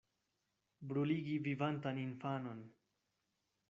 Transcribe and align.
Bruligi 0.93 1.37
vivantan 1.51 2.03
infanon! 2.09 2.67